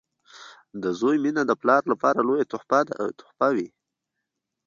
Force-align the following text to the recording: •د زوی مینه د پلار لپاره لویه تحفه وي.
•د 0.83 0.85
زوی 0.99 1.15
مینه 1.23 1.43
د 1.47 1.51
پلار 1.61 1.83
لپاره 1.91 2.19
لویه 2.27 2.49
تحفه 2.51 3.49
وي. 3.55 3.67